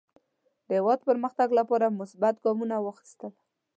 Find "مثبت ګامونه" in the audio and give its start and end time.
1.99-2.75